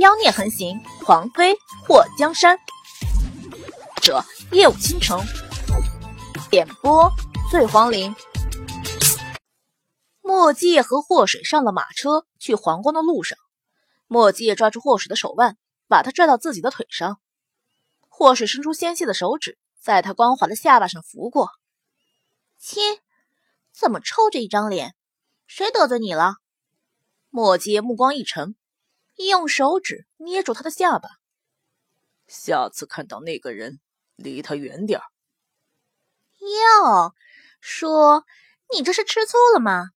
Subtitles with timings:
[0.00, 1.54] 妖孽横行，狂妃
[1.86, 2.58] 祸江山。
[4.00, 5.22] 者夜舞倾城，
[6.50, 7.12] 点播
[7.50, 8.16] 醉黄林。
[10.22, 13.38] 墨迹和祸水上了马车，去皇宫的路上，
[14.06, 17.20] 墨迹抓住祸水的手腕，把他拽到自己的腿上。
[18.08, 21.50] 祸水伸出纤细的手指，在他光滑的下巴上拂过。
[22.56, 23.00] 亲，
[23.70, 24.94] 怎么臭着一张脸？
[25.46, 26.36] 谁得罪你了？
[27.28, 28.56] 墨迹目光一沉。
[29.28, 31.08] 用手指捏住他的下巴。
[32.26, 33.80] 下次看到那个人，
[34.16, 35.04] 离他远点儿。
[36.38, 37.14] 哟，
[37.60, 38.24] 说
[38.72, 39.90] 你这是吃醋了吗？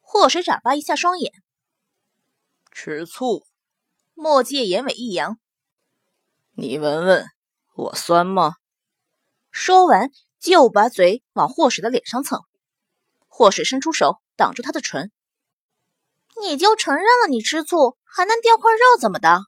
[0.00, 1.32] 祸水眨巴一下双眼。
[2.70, 3.46] 吃醋？
[4.14, 5.38] 墨界眼尾一扬。
[6.52, 7.26] 你闻闻，
[7.74, 8.56] 我酸吗？
[9.50, 12.42] 说完就把嘴往祸水的脸上蹭。
[13.26, 15.10] 祸水伸出手挡住他的唇。
[16.40, 19.44] 你就承认了你吃醋，还能掉块肉怎么的？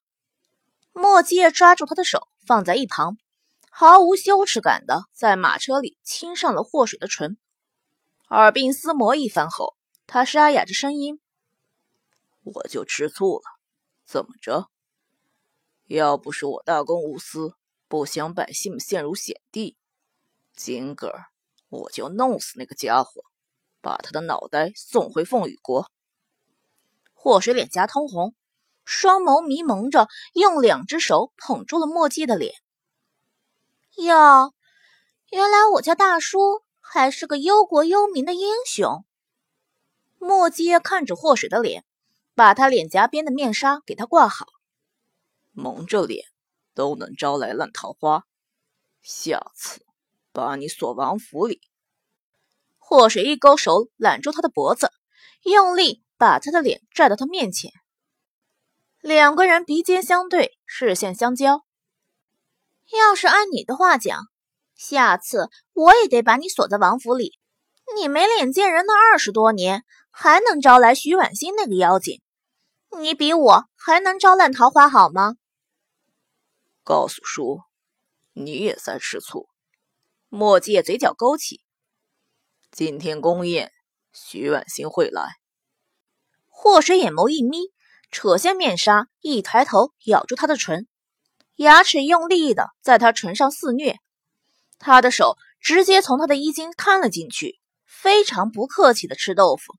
[0.92, 3.18] 墨界抓住他的手放在一旁，
[3.70, 7.36] 毫无羞耻感的在马车里亲上了祸水的唇，
[8.28, 11.20] 耳鬓厮磨一番后，他沙哑着声音
[12.44, 13.44] ：“我就吃醋了，
[14.06, 14.70] 怎么着？
[15.88, 17.54] 要不是我大公无私，
[17.88, 19.76] 不想百姓陷入险地，
[20.54, 21.26] 今个儿
[21.68, 23.22] 我就弄死那个家伙，
[23.80, 25.90] 把他的脑袋送回凤羽国。”
[27.18, 28.36] 祸水脸颊通红，
[28.84, 32.54] 双眸迷蒙着，用两只手捧住了墨迹的脸。
[33.96, 34.54] 哟，
[35.30, 39.04] 原来我家大叔还是个忧国忧民的英雄。
[40.18, 41.84] 墨迹看着祸水的脸，
[42.34, 44.46] 把他脸颊边的面纱给他挂好。
[45.50, 46.26] 蒙着脸
[46.74, 48.24] 都能招来烂桃花，
[49.02, 49.84] 下次
[50.30, 51.60] 把你锁王府里。
[52.78, 54.92] 祸水一勾手揽住他的脖子，
[55.42, 56.04] 用力。
[56.16, 57.70] 把他的脸拽到他面前，
[59.00, 61.64] 两个人鼻尖相对，视线相交。
[62.92, 64.22] 要是按你的话讲，
[64.74, 67.38] 下次我也得把你锁在王府里。
[67.94, 72.20] 你没脸见人那二十多年，还能招来徐婉欣那个妖精？
[72.98, 75.34] 你比我还能招烂桃花好吗？
[76.82, 77.60] 告诉叔，
[78.32, 79.48] 你也在吃醋。
[80.28, 81.60] 墨界嘴角勾起。
[82.70, 83.72] 今天宫宴，
[84.12, 85.36] 徐婉欣会来。
[86.58, 87.70] 祸水眼眸一眯，
[88.10, 90.88] 扯下面纱，一抬头咬住他的唇，
[91.56, 93.98] 牙齿用力的在他唇上肆虐。
[94.78, 99.74] 他的手直接从他的衣襟探了进去，非常不客气的吃豆腐。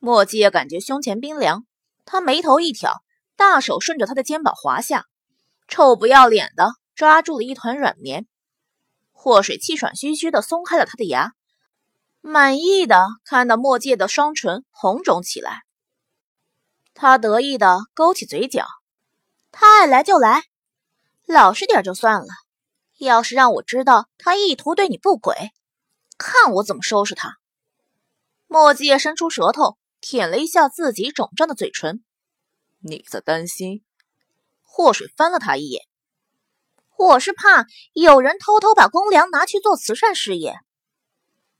[0.00, 1.64] 墨迹也感觉胸前冰凉，
[2.04, 2.92] 他眉头一挑，
[3.36, 5.06] 大手顺着他的肩膀滑下，
[5.68, 8.26] 臭不要脸的抓住了一团软绵。
[9.12, 11.32] 祸水气喘吁吁的松开了他的牙，
[12.20, 15.62] 满意的看到墨界的双唇红肿起来。
[17.00, 18.66] 他得意的勾起嘴角，
[19.52, 20.42] 他爱来就来，
[21.26, 22.26] 老实点就算了。
[22.98, 25.52] 要是让我知道他意图对你不轨，
[26.18, 27.36] 看我怎么收拾他。
[28.48, 32.02] 墨迹伸出舌头舔了一下自己肿胀的嘴唇。
[32.80, 33.84] 你在担心？
[34.62, 35.84] 祸水翻了他一眼。
[36.96, 40.56] 我是怕有人偷偷把公粮拿去做慈善事业。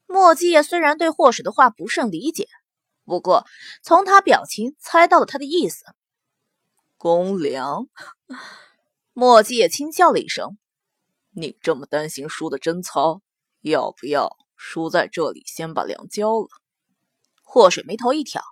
[0.09, 2.49] 墨迹虽然对祸水的话不甚理解。
[3.09, 3.47] 不过，
[3.83, 5.85] 从他表情猜到了他的意思。
[6.99, 7.89] 公粮，
[9.15, 10.59] 墨迹也轻笑了一声
[11.33, 13.23] ：“你这么担心叔的贞操，
[13.63, 16.49] 要不要叔在这里先把粮交了？”
[17.43, 18.43] 祸水眉头一挑：“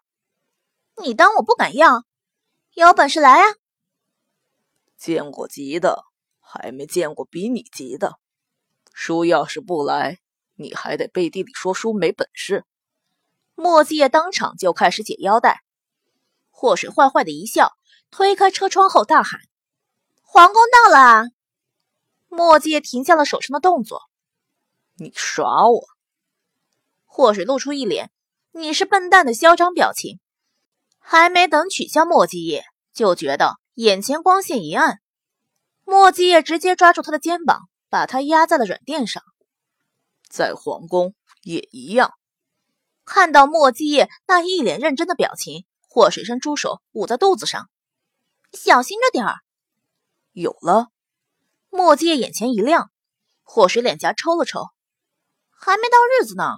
[1.03, 2.05] 你当我不敢要？
[2.73, 3.55] 有本事来啊！”
[4.97, 6.05] 见过急的，
[6.41, 8.19] 还没见过比你急的。
[8.95, 10.19] 叔要是不来，
[10.55, 12.65] 你还得背地里说叔没本事。
[13.57, 15.63] 墨迹也当场就开始解腰带，
[16.51, 17.73] 祸水坏坏的一笑，
[18.11, 19.41] 推开车窗后大喊
[20.23, 21.25] ：“皇宫到了！”
[22.29, 24.03] 墨迹停下了手上的动作。
[24.97, 25.87] 你耍我？
[27.07, 28.11] 祸水露出一脸
[28.53, 30.21] “你是笨蛋”的嚣张表情，
[30.99, 32.63] 还没等取消墨迹叶，
[32.93, 35.01] 就觉得眼前光线一暗，
[35.85, 39.23] 墨迹叶直接抓住他的肩膀，把他压在了软垫上。
[40.29, 42.13] 在皇宫也一样。
[43.07, 47.71] 看到墨迹叶那一脸认真的表情，霍水伸出手捂在肚子上，
[48.53, 49.37] 小心着点儿。
[50.33, 50.89] 有了，
[51.71, 52.91] 墨迹叶眼前一亮，
[53.45, 54.67] 霍水脸颊抽了抽，
[55.51, 56.57] 还没到日子呢。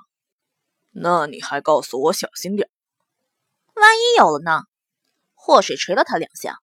[0.90, 2.70] 那你还告诉我小心点，
[3.74, 4.62] 万一有了呢？
[5.34, 6.58] 霍水捶了他两下，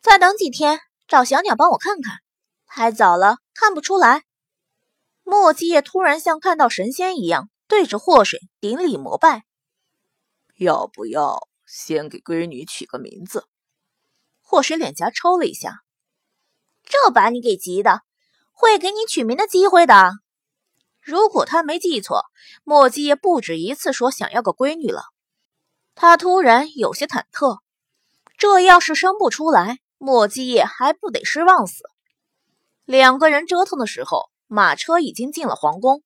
[0.00, 2.20] 再等几天，找小鸟帮我看看。
[2.64, 4.22] 太早了，看不出来。
[5.24, 7.50] 墨迹叶突然像看到神仙一样。
[7.68, 9.44] 对着祸水顶礼膜拜，
[10.56, 13.46] 要不要先给闺女取个名字？
[14.40, 15.82] 祸水脸颊抽了一下，
[16.82, 18.00] 这把你给急的，
[18.52, 20.12] 会给你取名的机会的。
[21.02, 22.24] 如果他没记错，
[22.64, 25.02] 莫基叶不止一次说想要个闺女了。
[25.94, 27.58] 他突然有些忐忑，
[28.38, 31.84] 这要是生不出来，莫基叶还不得失望死？
[32.86, 36.02] 两个人折腾的时候，马车已经进了皇宫，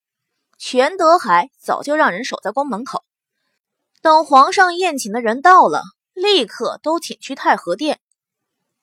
[0.64, 3.02] 全德海早就让人守在宫门口，
[4.00, 5.82] 等皇上宴请的人到了，
[6.14, 8.00] 立刻都请去太和殿。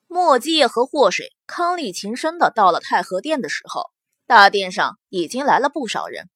[0.06, 3.86] 莫基叶和祸水康丽情深的到了太和殿的时候，
[4.28, 6.30] 大殿上已经来了不少人。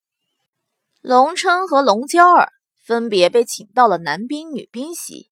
[1.01, 5.29] 龙琛和龙娇儿分别被请到了男宾女宾席。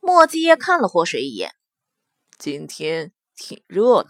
[0.00, 1.54] 莫基叶看了祸水一眼，
[2.36, 4.08] 今天挺热闹。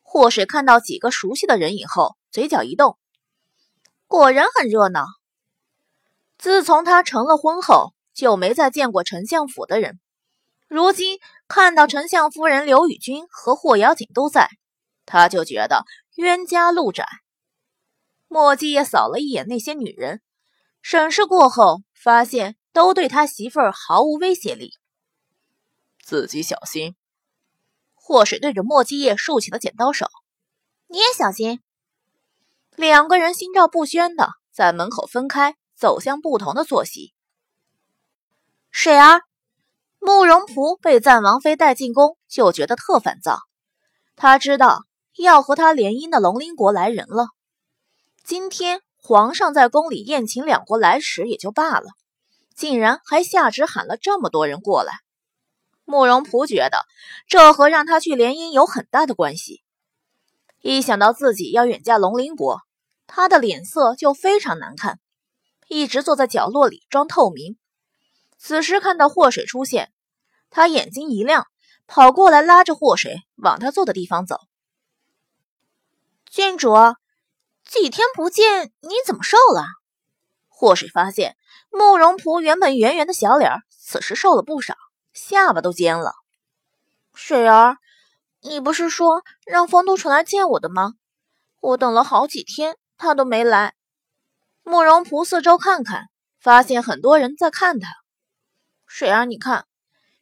[0.00, 2.96] 祸水看到几个熟悉的人影后，嘴角一动，
[4.14, 5.06] 果然很热闹。
[6.38, 9.98] 自从他成了婚后，就没再见过丞相府的人。
[10.68, 11.18] 如今
[11.48, 14.48] 看到丞相夫人刘宇君和霍瑶锦都在，
[15.04, 15.82] 他就觉得
[16.14, 17.08] 冤家路窄。
[18.28, 20.22] 墨迹也扫了一眼那些女人，
[20.80, 24.74] 审视过后发现都对他媳妇儿毫无威胁力。
[26.04, 26.94] 自己小心。
[27.94, 30.06] 祸水对着墨迹叶竖起了剪刀手，
[30.86, 31.60] 你也小心。
[32.76, 37.12] 两个人心照不宣的在门口分开，走向不同的坐席。
[38.70, 39.22] 水儿。
[40.06, 43.38] 慕容仆被赞王妃带进宫，就觉得特烦躁。
[44.16, 44.82] 他知道
[45.16, 47.28] 要和他联姻的龙鳞国来人了。
[48.22, 51.86] 今天皇上在宫里宴请两国来使也就罢了，
[52.54, 54.92] 竟然还下旨喊了这么多人过来。
[55.86, 56.84] 慕容仆觉得
[57.26, 59.63] 这和让他去联姻有很大的关系。
[60.64, 62.62] 一想到自己要远嫁龙鳞国，
[63.06, 64.98] 他的脸色就非常难看，
[65.68, 67.58] 一直坐在角落里装透明。
[68.38, 69.92] 此时看到祸水出现。
[70.48, 71.46] 他眼睛一亮，
[71.86, 74.38] 跑过来拉着祸水往他坐的地方走。
[76.30, 76.72] 郡主，
[77.68, 79.66] 几天不见，你怎么瘦了？
[80.48, 81.36] 祸水发现
[81.68, 84.74] 慕容仆原本圆圆的小脸，此时瘦了不少，
[85.12, 86.14] 下巴都尖了。
[87.12, 87.76] 水儿，
[88.46, 90.96] 你不是说让方都淳来见我的吗？
[91.62, 93.74] 我等了好几天，他都没来。
[94.62, 97.88] 慕容仆四周看看，发现很多人在看他。
[98.86, 99.66] 水儿，你看。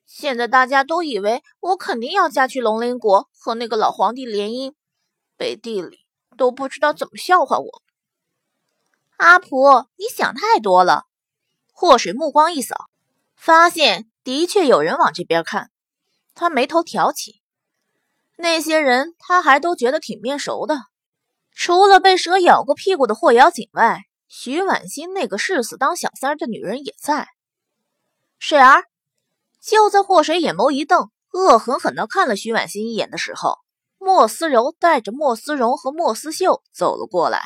[0.06, 4.74] 现在大家都以为我肯定要嫁去龙鳞国和那个老皇帝联姻，
[5.36, 7.82] 背地里都不知道怎么笑话我。
[9.16, 11.06] 阿婆，你想太多了。
[11.72, 12.88] 祸水目光一扫，
[13.34, 15.72] 发现的确有人往这边看，
[16.34, 17.41] 他眉头挑起。
[18.36, 20.76] 那些人他还都觉得挺面熟的，
[21.54, 27.28] 除了被蛇咬过屁股的霍瑶锦外，徐婉欣那个誓死当小三的女人也在。
[28.38, 28.84] 水儿。
[29.60, 33.58] 就在霍水眼眸一瞪，恶狠狠地看了徐婉欣一眼的时候，
[33.98, 37.40] 莫思柔带着莫思荣和莫思秀走了过来。